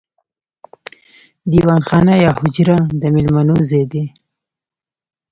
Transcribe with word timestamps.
دیوان 1.51 1.81
خانه 1.87 2.13
یا 2.25 2.31
حجره 2.39 2.77
د 3.01 3.03
میلمنو 3.13 3.55
ځای 3.69 3.83
دی. 3.91 4.05